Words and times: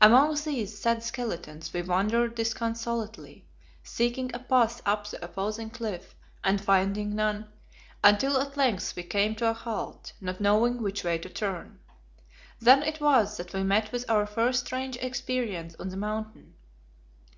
Among 0.00 0.34
these 0.46 0.78
sad 0.78 1.02
skeletons 1.02 1.70
we 1.74 1.82
wandered 1.82 2.36
disconsolately, 2.36 3.44
seeking 3.82 4.30
a 4.34 4.38
path 4.38 4.80
up 4.86 5.06
the 5.08 5.22
opposing 5.22 5.68
cliff, 5.68 6.14
and 6.42 6.58
finding 6.58 7.14
none, 7.14 7.48
until 8.02 8.40
at 8.40 8.56
length 8.56 8.96
we 8.96 9.02
came 9.02 9.34
to 9.34 9.50
a 9.50 9.52
halt, 9.52 10.14
not 10.22 10.40
knowing 10.40 10.80
which 10.80 11.04
way 11.04 11.18
to 11.18 11.28
turn. 11.28 11.80
Then 12.58 12.82
it 12.82 12.98
was 12.98 13.36
that 13.36 13.52
we 13.52 13.62
met 13.62 13.92
with 13.92 14.08
our 14.08 14.24
first 14.24 14.60
strange 14.64 14.96
experience 15.02 15.76
on 15.78 15.90
the 15.90 15.98
Mountain. 15.98 16.54